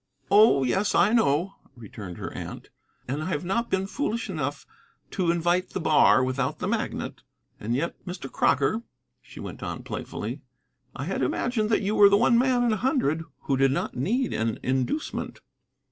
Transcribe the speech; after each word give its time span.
"Oh 0.31 0.63
yes, 0.63 0.95
I 0.95 1.13
know," 1.13 1.57
returned 1.75 2.17
her 2.17 2.33
aunt, 2.33 2.71
"and 3.07 3.21
I 3.21 3.27
have 3.27 3.45
not 3.45 3.69
been 3.69 3.85
foolish 3.85 4.31
enough 4.31 4.65
to 5.11 5.29
invite 5.29 5.69
the 5.73 5.79
bar 5.79 6.23
without 6.23 6.57
the 6.57 6.67
magnet. 6.67 7.21
And 7.59 7.75
yet, 7.75 8.03
Mr. 8.03 8.27
Crocker," 8.27 8.81
she 9.21 9.39
went 9.39 9.61
on 9.61 9.83
playfully, 9.83 10.41
"I 10.95 11.03
had 11.03 11.21
imagined 11.21 11.69
that 11.69 11.83
you 11.83 11.93
were 11.93 12.09
the 12.09 12.17
one 12.17 12.35
man 12.39 12.63
in 12.63 12.73
a 12.73 12.77
hundred 12.77 13.23
who 13.41 13.55
did 13.57 13.71
not 13.73 13.95
need 13.95 14.33
an 14.33 14.57
inducement." 14.63 15.39